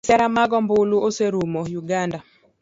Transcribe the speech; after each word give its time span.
Kisera 0.03 0.27
mag 0.35 0.51
ombulu 0.59 0.95
oserumo 1.07 1.61
uganda 1.79 2.19